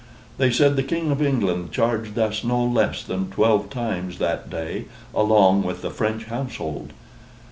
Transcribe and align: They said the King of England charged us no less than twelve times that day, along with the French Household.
They 0.39 0.49
said 0.49 0.77
the 0.77 0.81
King 0.81 1.11
of 1.11 1.21
England 1.21 1.71
charged 1.71 2.17
us 2.17 2.43
no 2.43 2.63
less 2.65 3.03
than 3.03 3.29
twelve 3.29 3.69
times 3.69 4.17
that 4.17 4.49
day, 4.49 4.85
along 5.13 5.61
with 5.61 5.83
the 5.83 5.91
French 5.91 6.23
Household. 6.25 6.93